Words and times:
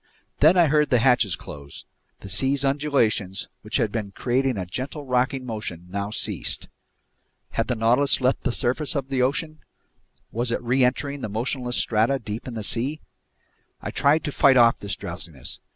Then 0.39 0.57
I 0.57 0.65
heard 0.65 0.89
the 0.89 0.97
hatches 0.97 1.35
close. 1.35 1.85
The 2.21 2.27
sea's 2.29 2.65
undulations, 2.65 3.49
which 3.61 3.77
had 3.77 3.91
been 3.91 4.13
creating 4.13 4.57
a 4.57 4.65
gentle 4.65 5.05
rocking 5.05 5.45
motion, 5.45 5.85
now 5.91 6.09
ceased. 6.09 6.67
Had 7.51 7.67
the 7.67 7.75
Nautilus 7.75 8.19
left 8.19 8.41
the 8.41 8.51
surface 8.51 8.95
of 8.95 9.09
the 9.09 9.21
ocean? 9.21 9.59
Was 10.31 10.51
it 10.51 10.59
reentering 10.63 11.21
the 11.21 11.29
motionless 11.29 11.77
strata 11.77 12.17
deep 12.17 12.47
in 12.47 12.55
the 12.55 12.63
sea? 12.63 12.99
I 13.79 13.91
tried 13.91 14.23
to 14.23 14.31
fight 14.31 14.57
off 14.57 14.79
this 14.79 14.95
drowsiness. 14.95 15.59